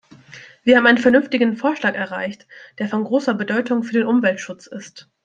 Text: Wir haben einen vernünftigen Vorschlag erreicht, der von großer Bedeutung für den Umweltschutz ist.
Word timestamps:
Wir 0.63 0.77
haben 0.77 0.87
einen 0.87 0.97
vernünftigen 0.97 1.55
Vorschlag 1.57 1.93
erreicht, 1.93 2.47
der 2.79 2.89
von 2.89 3.03
großer 3.03 3.35
Bedeutung 3.35 3.83
für 3.83 3.93
den 3.93 4.07
Umweltschutz 4.07 4.65
ist. 4.65 5.07